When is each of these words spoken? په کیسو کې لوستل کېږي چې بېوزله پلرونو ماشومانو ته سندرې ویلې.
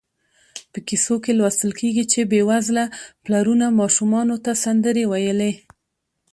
په 0.71 0.79
کیسو 0.87 1.15
کې 1.23 1.31
لوستل 1.39 1.71
کېږي 1.79 2.03
چې 2.11 2.29
بېوزله 2.31 2.85
پلرونو 3.23 3.67
ماشومانو 3.79 4.35
ته 4.43 4.51
سندرې 4.63 5.03
ویلې. 5.07 5.51